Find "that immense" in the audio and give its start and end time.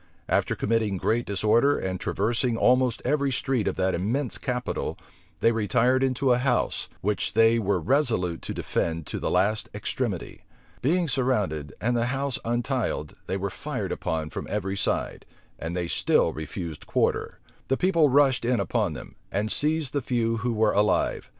3.75-4.39